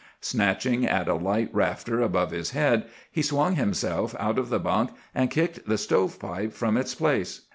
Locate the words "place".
6.95-7.41